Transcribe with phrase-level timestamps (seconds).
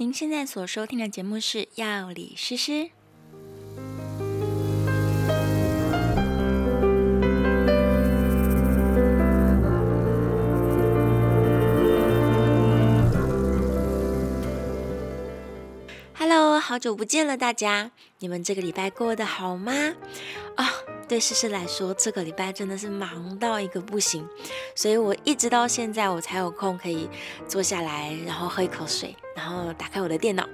[0.00, 2.72] 您现在所收听的节目是《药理诗诗》。
[16.14, 17.90] Hello，好久不见了，大家，
[18.20, 19.70] 你们这个礼拜过得好吗？
[20.54, 20.66] 啊、
[21.06, 24.26] 对诗诗来说，这个礼拜真的是忙到一个不行，
[24.74, 27.06] 所以我一直到现在我才有空可以
[27.46, 29.14] 坐下来，然后喝一口水。
[29.34, 30.46] 然后打开我的电脑，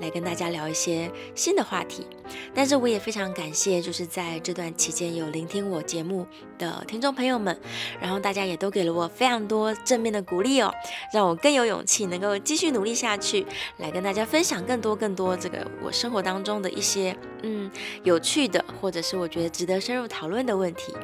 [0.00, 2.06] 来跟大家聊一些新的话题。
[2.54, 6.26] 但是我也非常感谢，就是在这段期间有聆听我节目
[6.58, 7.58] 的听众朋友们，
[8.00, 10.72] 然后大家也都给了我非常多正面的鼓励哦，
[11.12, 13.44] 让我更有勇气能够继续努力下去，
[13.78, 17.70] 来跟大家分享更多更多这个我生活当中的一些嗯
[18.04, 20.94] 有趣的，或者是我觉得值得深入讨论的问题。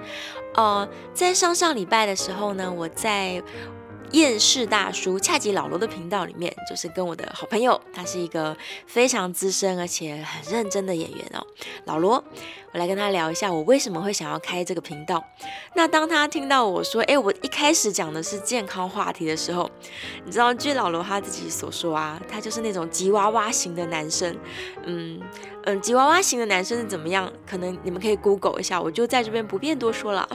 [0.54, 3.42] 呃，在上上礼拜的时候呢，我在。
[4.12, 8.56] 厌世大叔恰吉老罗的频道里面，就是跟我的好朋友，他是一个
[8.87, 11.46] 非常资深而且很认真的演员哦，
[11.85, 12.23] 老罗，
[12.77, 15.23] 来跟他聊一下我为什么会想要开这个频道。
[15.74, 19.71] 那当他听到我说，哎，我一开始讲的是健康话题的时候，
[20.24, 24.37] 你知道，据老罗他自己所说啊，他就是那种吉娃娃型的男生，
[24.85, 25.21] 嗯
[25.65, 27.32] 嗯，吉娃娃型的男生是怎么样？
[27.47, 30.29] 可能你们可以 Google 一下，我就在这边不便多说了。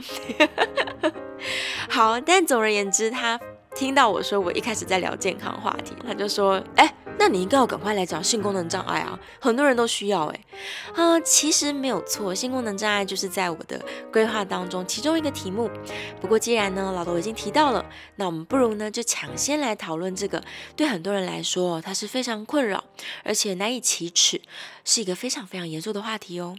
[1.88, 3.40] 好，但总而言之，他。
[3.74, 10.44] 听到我说我一开始在聊健康话题，他就说：“哎，那你应该要赶快来讲性功能障碍啊，很多人都需要。”哎，
[10.94, 13.80] 啊，其实没有错，性功能障碍就是在我的
[14.12, 15.70] 规划当中其中一个题目。
[16.20, 17.84] 不过既然呢，老罗已经提到了，
[18.16, 20.42] 那我们不如呢就抢先来讨论这个，
[20.74, 22.82] 对很多人来说，它是非常困扰，
[23.22, 24.40] 而且难以启齿，
[24.84, 26.56] 是一个非常非常严肃的话题哦。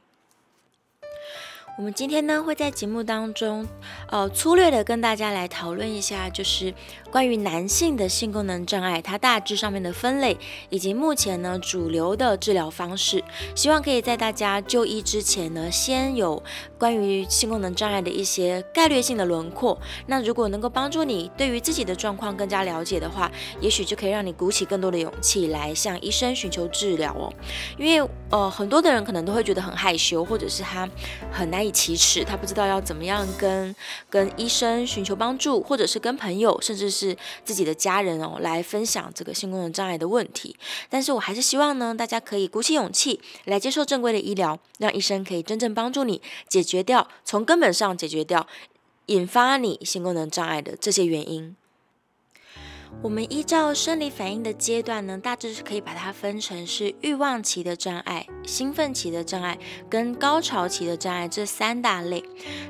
[1.75, 3.65] 我们今天呢会在节目当中，
[4.07, 6.71] 呃，粗略的跟大家来讨论一下，就是
[7.09, 10.37] 关于男性的性功能障碍，它大致上面的分类，
[10.69, 13.23] 以及目前呢主流的治疗方式。
[13.55, 16.41] 希望可以在大家就医之前呢，先有
[16.77, 19.75] 关于性功能障碍的一些概略性的轮廓。
[20.05, 27.33] 那如果能够帮助你对于自己的状况更加了解的话，也许就可以让你鼓起更多的勇气来向医生寻求治疗哦。
[27.79, 30.87] 因为呃，很多的人可能都会觉得很害羞，或者是他
[31.31, 33.75] 很难以启齿，他不知道要怎么样跟
[34.09, 37.15] 跟医生寻求帮助，或者是跟朋友，甚至是
[37.45, 40.55] 自己的家人哦，来分享这个性功能障碍的问题。
[40.89, 48.45] 但是我还是希望呢，大家可以鼓起勇气来接受正规的医疗，让医生可以真正帮助你解决掉，从根本上解决掉
[49.07, 51.55] 引发你性功能障碍的这些原因。
[53.01, 59.59] 我们依照生理反应的阶段呢，大致是可以把它分成是欲望期的障碍、兴奋期的障碍
[59.89, 62.23] 跟高潮期的障碍这三大类。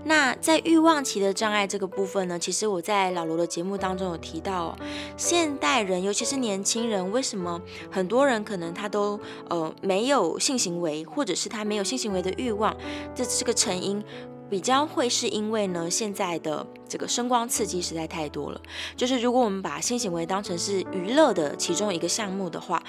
[0.03, 4.78] 那在欲望期的障碍这个部分呢，其实我在老罗的节目当中有提到哦，
[5.16, 7.61] 现代人尤其是年轻人，为什么
[7.91, 9.19] 很多人可能他都
[9.50, 12.75] 呃没有性行为，或者是他没有性行为的欲望，
[13.13, 14.03] 这是个成因。
[14.49, 18.61] 比较会是因为呢，现在的这个声光刺激实在太多了。
[18.95, 22.83] 就是如果我们把性行为当成是娱乐的其中一个项目的话，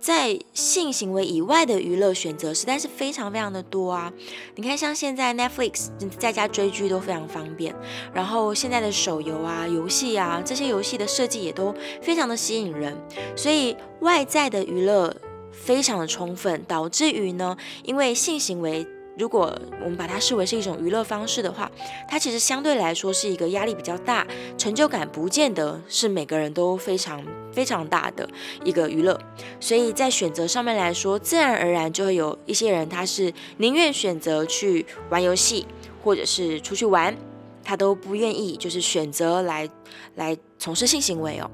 [0.00, 4.12] 在性行为以外的娱乐选择实在是非常非常的多啊。
[4.54, 5.88] 你看，像现在 Netflix
[6.18, 7.74] 在家追剧都非常方便，
[8.12, 12.96] 然后现在的手游啊、游戏啊，这些游戏的设计也都非常的吸引人，
[13.34, 15.16] 所以外在的娱乐
[15.50, 18.86] 非常的充分，导致于呢，因为性行为。
[19.18, 19.52] 如果
[19.82, 21.68] 我们把它视为是一种娱乐方式的话，
[22.08, 24.24] 它其实相对来说是一个压力比较大，
[24.56, 27.20] 成就感不见得是每个人都非常
[27.52, 28.28] 非常大的
[28.62, 29.20] 一个娱乐。
[29.58, 35.66] 所以在选择上面来说，自然而然就会有一些人他是宁愿选择去玩游戏，
[36.04, 37.16] 或者是出去玩，
[37.64, 39.68] 他都不愿意就是选择来
[40.14, 41.50] 来从事性行为哦。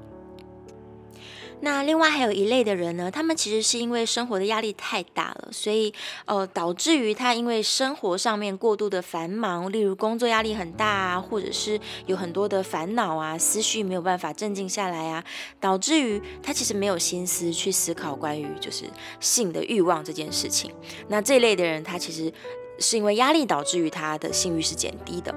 [1.61, 5.93] 那另外还有一类的人呢，他们其实是因为生活的压力太大了，所以
[6.25, 15.23] 呃导致于他因为生活上面过度的繁忙，例如工作压力很大啊，或者是有很多的烦恼啊，思绪没有办法镇静下来啊，
[15.59, 18.83] 导致于他其实没有心思去思考关于就是
[19.19, 20.71] 性的欲望这件事情。
[21.07, 22.31] 那这一类的人，他其实
[22.79, 25.33] 是因为压力导致于他的性欲是减低的。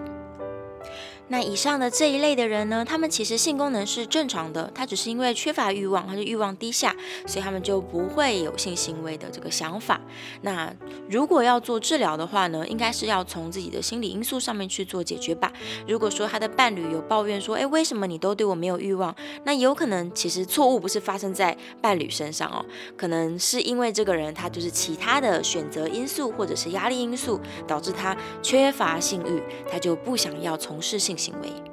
[1.28, 6.94] 那以上的这一类的人呢，他们其实性功能是正常的，他只是因为缺乏欲望，他是欲望低下，
[7.26, 10.00] 所以他们就不会有性行为的这个想法。
[10.40, 10.72] 那
[11.10, 15.52] 如果要做治疗的话呢，应该是要从自己的心理因素上面去做解决吧。
[15.86, 19.14] 如果说他的伴侣有抱怨说，诶，为什么你都对我没有欲望？
[19.44, 22.64] 那有可能其实错误不是发生在伴侣身上哦，
[22.96, 31.68] 可能是因为这个人他就是其他的选择因素或者是压力因素导致他缺乏性欲，他就不想要从事性行为。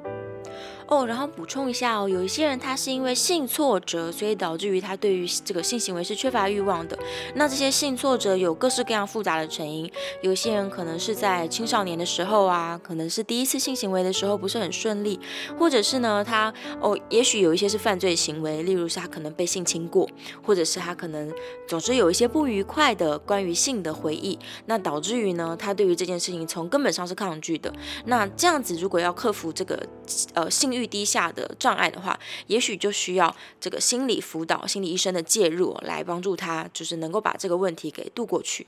[0.88, 6.96] 哦，然后补充一下哦，有一些人他是因为性挫折，所以导致于他对于这个性行为是缺乏欲望的。
[7.34, 9.90] 那这些性挫折有各式各样复杂的成因，
[10.22, 15.18] 有些人可能是在青少年的时候啊，可能是第一次性行为的时候不是很顺利，
[15.58, 20.08] 或者是呢他哦，也许有一些是犯罪行为，例如是他可能被性侵过，
[20.42, 21.32] 或者是他可能
[21.66, 27.72] 总之有一些不愉快的关于性的回忆，那导致于呢他对于这件事情从根本上是抗拒的。
[28.04, 29.82] 那这样子如果要克服这个
[30.34, 38.66] 呃性欲低下的障碍的话，也许就需要这个心理辅导、心理医生的介入来帮助他，就是能够把这个问题给度过去。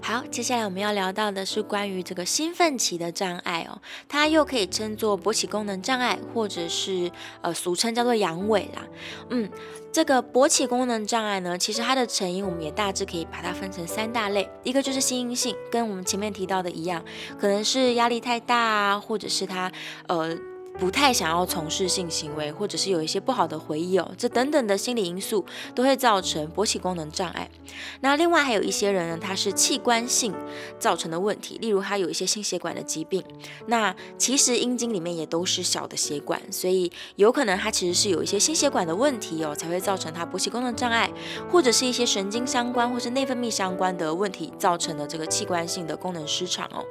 [0.00, 3.78] 好，接下来我们要聊到的是关于这个兴奋期的障碍哦，
[4.08, 7.10] 它又可以称作勃起功能障碍，或者是
[7.42, 8.86] 呃俗称叫做阳痿啦。
[9.28, 9.50] 嗯，
[9.92, 17.04] 这个勃起功能障碍呢，其实它的成因我们也大致可以把它分成三大类，一个就是心因性，跟我们前面提到的一样，
[17.38, 19.70] 可能是压力太大啊，或者是它
[20.06, 20.36] 呃。
[20.78, 25.44] 不太想要从事性行为，或者是有一些不好的回忆哦，这等等的心理因素
[25.74, 27.50] 都会造成勃起功能障碍。
[28.00, 30.32] 那另外还有一些人呢，他是器官性
[30.78, 33.22] 造成的问题，例如他有一些心血管的疾病。
[33.66, 41.10] 那其实阴茎里面也都是小的血管，所以有可能他其实是有一些心血管的问题哦，才会造成他勃起功能障碍，
[41.50, 46.84] 或者是一些神经相关或是内分泌相关的问题造成的这个器官性的功能失常哦。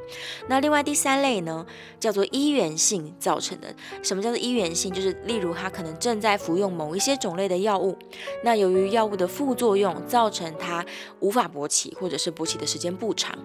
[0.50, 1.66] 那另外第三类呢，
[2.02, 3.77] 叫做依源性造成的。
[4.02, 4.94] 什么叫做依源性？
[4.94, 7.98] 就是例如他可能正在服用某一些种类的药物，
[8.44, 10.86] 那由于药物的副作用，造成他
[11.20, 13.38] 无法勃起，或者是勃起的时间不长。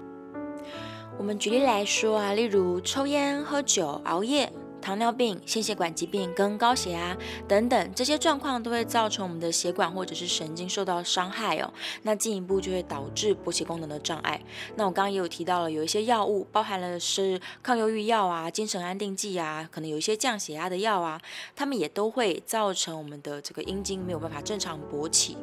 [1.19, 4.53] 我们举例来说啊，例如抽烟、喝酒、熬夜。
[4.83, 7.17] 糖尿病、心血管疾病跟高血压
[7.49, 14.39] 等等这些状况都会造成我们的血管或者是神经受到伤害哦，那进一步就会导致勃起功能的障碍。
[14.75, 21.21] 那我刚刚也有提到了，有一些药物包含了是抗忧郁药啊、精神安定剂啊，可能有一些降血压的药啊，
[21.55, 25.37] 它们也都会造成我们的这个阴茎没有办法正常勃起。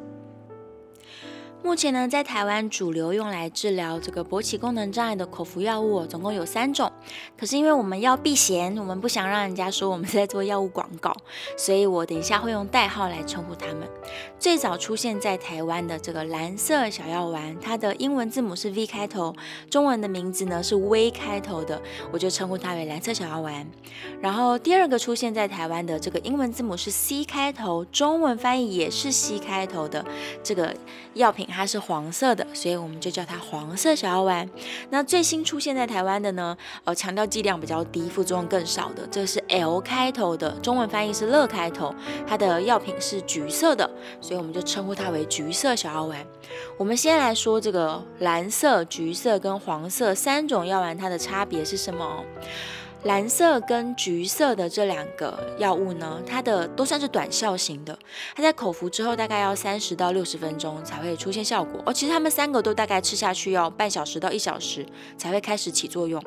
[1.62, 6.90] 目前呢，在台湾主流用来治疗这个勃起功能障碍的口服药物总共有三种。
[7.38, 11.14] 可是因为我们要避嫌，我们不想让人家说我们 在做药物广告，
[11.58, 13.86] 所以我等一下会用代号来称呼他们。
[14.38, 19.36] 最早出现在台湾的这个蓝色小药丸，它的英文字母是 V 开头，
[19.70, 21.80] 中文的名字呢是 V 开头的，
[22.10, 23.66] 我就称呼它为蓝色小药丸。
[24.20, 30.04] 然后第二个出现在台湾的这个英文字母是 C 开头，中文翻译也是 C 开头的
[30.42, 30.74] 这个
[31.14, 31.46] 药品。
[31.50, 34.48] 它是黄色的，所以我们就叫它黄色小药丸。
[34.90, 41.94] 那最新出现在台湾的呢，呃，强调剂量比较低，副作用更少的，这是 L 开头的，中文翻译是乐开头，
[42.26, 43.90] 它的药品是橘色的，
[44.20, 46.24] 所以我们就称呼它为橘色小药丸。
[46.78, 52.24] 我们先来说这个蓝色、橘色跟黄色三种药丸，它的差别是什么？
[53.04, 57.98] 蓝色跟橘色的这两个药物呢，它的都算是短效型的，
[58.36, 61.82] 它在口服之后大概要三十到六十分钟才会出现效果。
[61.86, 64.84] 哦，其实它们三个都大概吃下去要半小时到一小时
[65.16, 66.22] 才会开始起作用。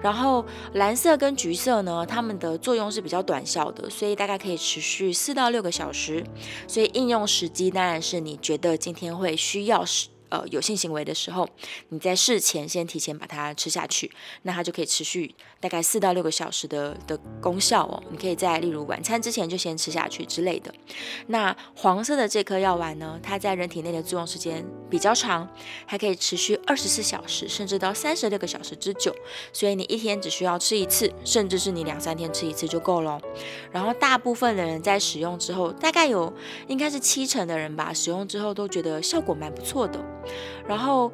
[0.00, 0.42] 然后
[0.72, 6.24] 蓝色跟橘色呢，它们的作用是比较短效的，所以大概可以持续四到六个小时。
[6.66, 10.08] 所以应用时机当然是你觉得今天会需要使。
[10.28, 11.48] 呃，有性行为的时候，
[11.90, 14.10] 你在事前先提前把它吃下去，
[14.42, 18.02] 那它就可以持续大概四到六个小时的的功效哦。
[18.10, 20.74] 你可以在例如晚餐之前就先吃下去之类的。
[21.28, 25.48] 那黄色的这颗药丸呢，它在人体内的作用时间比较长，
[25.86, 29.14] 还可以持续二十四小时，甚至到三十六个小时之久。
[29.52, 33.20] 所以你一天只需要吃一次，甚至是你两三天吃一次就够了。
[33.70, 36.32] 然后大部分的人在使用之后，大概有
[36.66, 40.04] 应该是七成的人吧，使用之后都觉得效果蛮不错的。
[40.66, 41.10] 然后，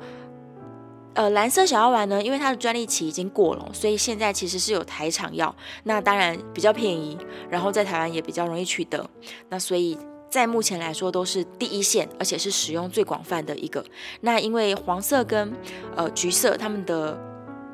[1.15, 5.55] 呃，蓝色小药丸呢，因为它的专利期已经过了，所以现在其实是有台厂药，
[5.85, 7.19] 那当然比较便宜，
[7.51, 9.09] 然后在台湾也比较容易取得，
[9.51, 9.99] 那所以
[10.31, 13.85] 在目前来说都是第一线，而且是使用最广泛的一个。
[14.23, 15.53] 那因为黄色跟
[15.95, 17.19] 呃橘色它们的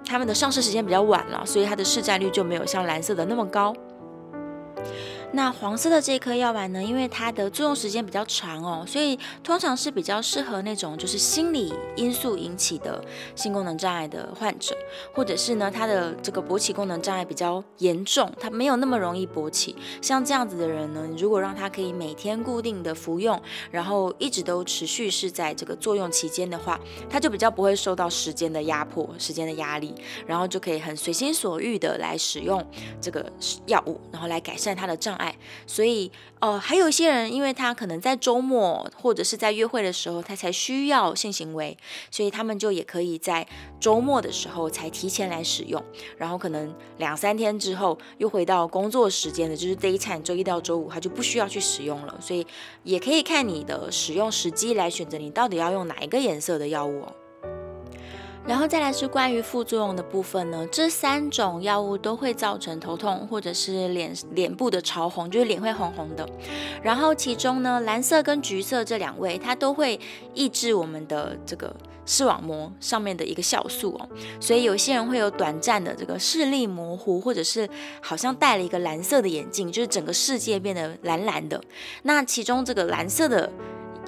[0.05, 3.73] 它们的上市时间比较晚了，所以它的市占率就没有像蓝色的那么高。
[5.33, 13.05] 那黄色的这颗药丸呢，因为它的作用时间比较长哦，所以通常是比较适合那种就是心理因素引起的
[13.37, 14.75] 性功能障碍的患者，
[15.13, 19.77] 或者是呢，他的这个勃起功能障碍比较严重，他没有那么容易勃起。
[20.01, 26.81] 像这样子的人呢，如果让他可以每天固定的服用，然后一直都持续是在这个作用期间的话，
[27.11, 29.95] 他就比较不会受到时间的压迫、时间的压力，
[30.27, 32.65] 然后就可以很随心所欲的来使用
[32.99, 33.31] 这个
[33.67, 36.11] 药物，然后来改善他的障碍，所以
[36.41, 41.77] 呃，还有一些人，因为他可能在周末或者是在约会的时候，他才需要性行为，
[42.11, 43.47] 所以他们就也可以在
[43.79, 45.83] 周末的时候才提前来使用，
[46.17, 52.47] 然后可能两三天之后又回到工作时间的，就是 daytime 周一到周五，他就不需要去使用了，所以
[52.85, 57.13] 也可以看你的使用时机来选择你到底要用哪一个颜色的药物哦。
[58.49, 66.27] 然后再来是关于副作用的部分呢，这三种药物都会造成头痛或者是脸脸部的潮红，就是脸会红红的。
[66.83, 70.01] 然后其中呢，蓝色跟橘色这两位，它都会
[70.33, 71.77] 抑制我们的这个
[72.07, 74.09] 视网膜上面的一个酵素哦，
[74.41, 77.69] 所以有些人会有短暂的这个视力模糊，或者是
[78.01, 81.63] 好像戴了一个蓝色的眼镜，就是整个世界变得蓝蓝的。
[82.03, 83.53] 那其中这个蓝色的。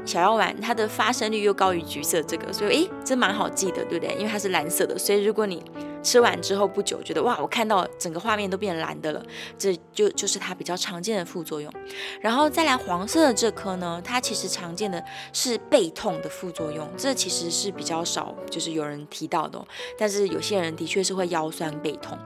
[0.04, 4.14] 小药丸它的发生率又高于橘色这个，所以诶，这蛮好记的，对不对？
[4.16, 5.62] 因为它是蓝色的，所以如果你
[6.02, 9.23] 吃完之后不久觉得哇，我看到整个画面都变蓝的了，
[9.59, 11.73] 这就就是它比较常见的副作用。
[12.21, 15.02] 然后再来黄色的这颗呢，它其实常见的
[15.33, 19.66] 是背痛的副作用，这其实是比较少，就是有人提到的哦。
[19.99, 22.19] 但是有些人的确是会腰酸背痛。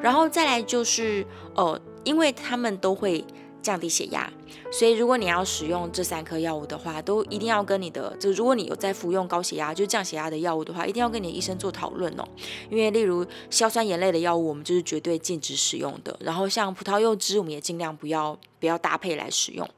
[0.00, 3.24] 然后再来就是呃，因为他们都会。
[3.62, 4.32] 降低血压，
[4.70, 12.24] 所以如果你要使用这三颗药物的话，都一定要跟你的，就如果你有在服用高血压，就降血压的药物的话，一定要跟你的医生做讨论哦。
[12.70, 16.16] 因为例如硝酸盐类的药物，我们就是绝对禁止使用的。
[16.20, 19.68] 然后像葡萄柚汁，我们也尽量不要不要搭配来使用。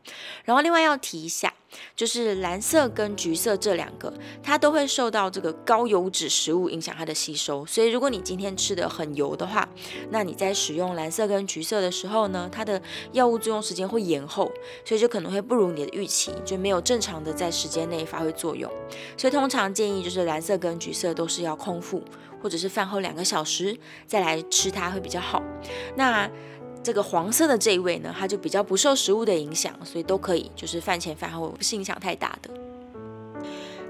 [0.45, 1.52] 然后另外要提一下。
[1.97, 4.12] 就是蓝色跟橘色这两个，
[4.43, 9.67] 它都会受到这个高油脂食物影响它的吸收，所以如果你今天吃的很油的话，
[10.11, 14.52] 那你在使用蓝色跟橘色的时候呢，它的药物作用时间会延后，
[14.85, 18.71] 所以就可能会不如你的预期，就没有正常的在时间内发挥作用。
[19.16, 22.02] 所以通常建议就是蓝色跟橘色都是要空腹，
[22.42, 23.76] 或者是饭后两个小时
[24.07, 25.42] 再来吃它会比较好。
[25.97, 26.31] 那
[26.83, 32.50] 这个黄色的这一位呢，它就比较不受食物的影响，所以都可以，就是饭前饭后不是影响太大的。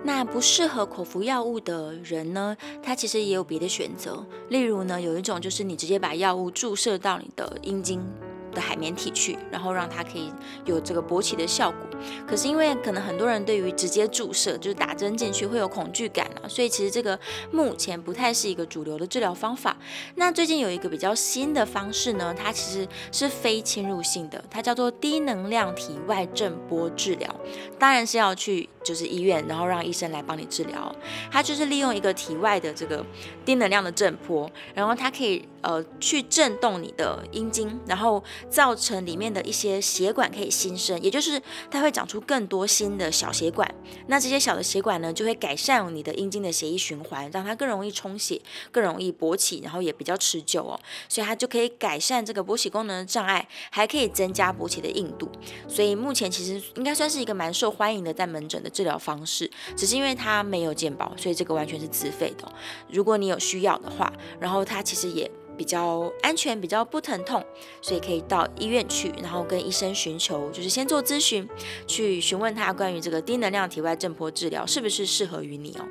[0.05, 8.05] 那不适合口服药物的人呢，他其实也有别的选择，例如呢，有一种就是你直接把药物注射到你的阴茎。
[8.53, 10.33] 的海绵体去，然后让它可以
[10.65, 11.81] 有这个勃起的效果。
[12.27, 17.19] 可是因为可能很多人对于直接注射就是打针进去会有恐惧感啊，所以其实这个
[17.51, 19.77] 目前不太是一个主流的治疗方法。
[20.17, 27.33] 那最近有一个比较新的方式呢，它其实是非侵入性的，它叫做低能量体外震波治疗。
[27.79, 30.95] 当然是要去就是医院，然后让医生来帮你治疗。
[31.31, 33.05] 它就是利用一个体外的这个
[33.45, 38.23] 低能量的震波，然后它可以呃去震动你的阴茎，然后。
[38.49, 43.73] 造成里面的一些血管可以新生，也就是它会长出更多新的小血管。
[44.07, 50.79] 那这些小的血管呢，就会改善你的阴茎的血液循环，让它更容易充血，更容易勃起，然后也比较持久哦。
[51.09, 55.31] 所以它就可以改善这个勃起功能的障碍，还可以增加勃起的硬度。
[55.69, 59.51] 所以目前其实应该算是一个蛮受欢迎的在门诊的治疗方式。
[59.77, 62.51] 只是因为它没有健保，所以这个完全是自费的。
[62.89, 65.31] 如果你有需要的话，然后它其实也。
[65.57, 67.45] 比较安全，比较不疼痛，
[67.81, 71.49] 所以可以到医院去，然后跟医生寻求，就是先做咨询，
[71.87, 75.85] 去询问他关于这个低能量体外震波治疗是不是适合于你哦。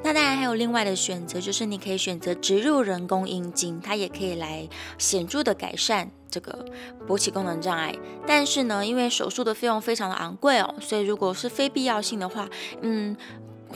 [0.00, 6.64] 那当然还有另外的选择，就是你可以选择植入人工阴茎，它也可以来显著的改善这个
[7.06, 7.92] 勃起功能障碍。
[8.24, 12.48] 但是呢，因为手术的费用非常的昂贵哦，所以如果是非必要性的话，
[12.80, 13.16] 嗯，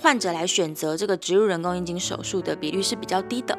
[0.00, 3.58] 患者来选择这个植入人工阴茎手术的比率是比较低的。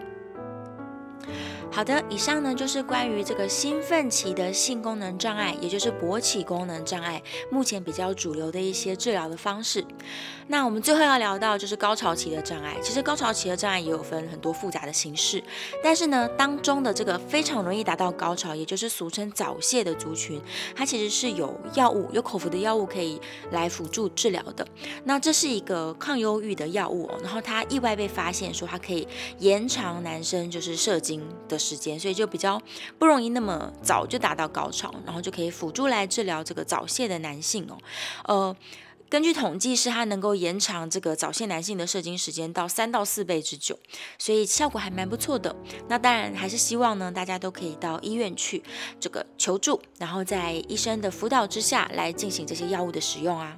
[1.74, 9.84] 好的，以上呢就是关于这个兴奋期的性功能障碍，也就是勃起功能障碍，目前比较主流的一些治疗的方式。
[10.46, 12.78] 那我们最后要聊到就是高潮期的障碍。
[12.84, 15.44] 其实高潮期的障碍也有分很多复杂的形式，
[15.84, 20.40] 但是呢，当中的这个非常容易达到高潮，也就是俗称早泄的族群，
[20.76, 24.68] 它其实是有药物，有口服的药物可以来辅助治疗的。
[25.06, 29.08] 那这是一个抗忧郁的药物哦，然后它意外被发现说它可以
[29.40, 32.62] 延长男生就是射精的时间，所以就比较
[33.00, 37.78] 不容易那么早就达到高潮，然后就可以辅助来治疗这个早泄的男性哦。
[38.26, 38.56] 呃，
[39.10, 43.78] 根据统计是它能够延长这个早泄男性的射精时间到三到四倍之久，
[44.18, 45.56] 所以效果还蛮不错的。
[45.88, 48.64] 那当然还是希望呢，大家都可以到医院去
[49.00, 53.58] 这个求助，然后在医生的辅导之下来进行这些药物的使用啊。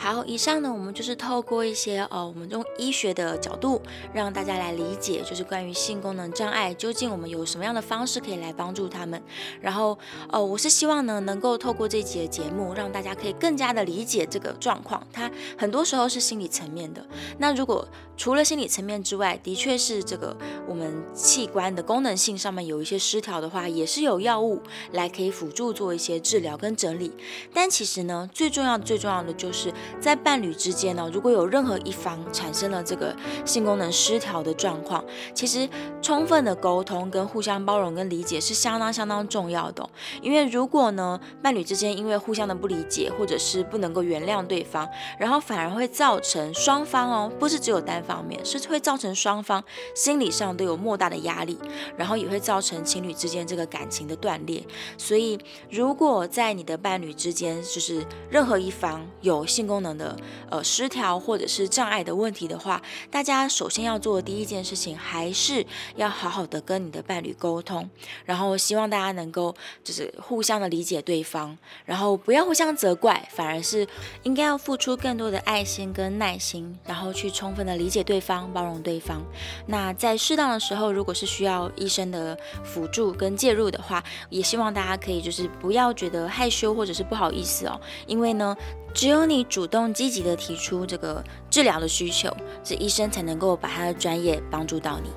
[0.00, 3.82] 好，以上呢，我们就是透过一些呃，我们用医学的角度
[4.14, 9.20] 让大家来理解，就是关于性功能障碍，究竟我们有什么样的方式可以来帮助他们。
[9.60, 9.98] 然后，
[10.30, 15.04] 呃，我是希望呢，能够透过这集的节目，让大家可以更加的理解这个状况。
[15.12, 15.28] 它
[15.58, 17.04] 很多时候是心理层面的。
[17.38, 17.86] 那如果
[18.16, 20.36] 除了心理层面之外，的确是这个
[20.68, 24.62] 我们器官的功能性上面有一些失调的话，也是有药物
[24.92, 27.12] 来可以辅助做一些治疗跟整理。
[27.52, 29.72] 但其实呢，最重要的、最重要的就是。
[30.00, 33.14] 在伴侣之间呢，如果有任何一方产生了这个
[33.44, 35.04] 性功能失调的状况，
[35.34, 35.68] 其实
[36.00, 39.88] 充分的沟通跟互相包容跟理解是相当相当重要的。
[40.22, 49.62] 因为如果呢，伴侣之间因为互相的不理解，或者是不能够原谅对方，然后反而会造成双方哦，不是只有单方面，是会造成双方
[49.94, 51.58] 心理上都有莫大的压力，
[51.96, 54.62] 然后也会造成情侣之间这个感情的断裂。
[54.96, 55.38] 所以，
[55.70, 60.16] 如果在你的伴侣之间，就是任何一方有性功功能的
[60.50, 62.82] 呃失调或者是障碍的问题的话，
[63.12, 67.88] 大家首先要做的第一件事情，还是要好好的跟你的伴侣沟通，
[68.24, 69.54] 然后希望大家能够
[69.84, 73.86] 就是互相的理解对方，然后不要互相责怪，反而是
[74.24, 79.22] 应该要付出更多的爱心跟耐心，然后去充分的理解对方，包容对方。
[79.66, 88.56] 那在适当的时候，如果是需要医生的辅助跟介入的话，也希望大家可以就是不要觉得害羞或者是不好意思哦，因为呢。
[88.98, 95.08] 只有你主动积极地提出这个治疗的需求，这医生才能够把他的专业帮助到你。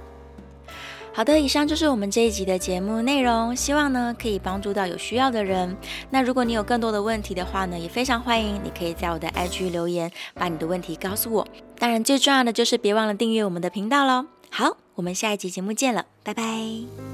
[1.12, 5.76] 好的，以上就是我们这一集的节目内容，希望呢可以帮助到有需要的人。
[6.12, 11.48] 那如果你有更多的问题的话呢，也非常欢迎你可以在我的 IG 留言，把你的问题告诉我。
[11.80, 14.28] 当然，最重要的就是别忘了订阅我们的频道喽。
[14.52, 17.11] 好，我们下一集节目见了，拜拜。